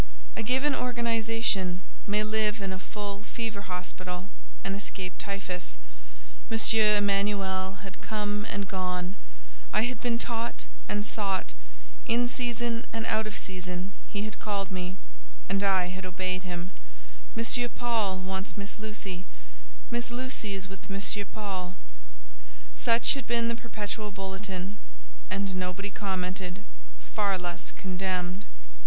[0.35, 4.29] A given organization may live in a full fever hospital,
[4.63, 5.77] and escape typhus.
[6.49, 6.57] M.
[6.97, 9.15] Emanuel had come and gone:
[9.71, 11.53] I had been taught and sought;
[12.07, 14.97] in season and out of season he had called me,
[15.47, 16.71] and I had obeyed him:
[17.37, 17.69] "M.
[17.75, 20.99] Paul wants Miss Lucy"—"Miss Lucy is with M.
[21.31, 24.77] Paul"—such had been the perpetual bulletin;
[25.29, 26.63] and nobody commented,
[27.13, 28.45] far less condemned.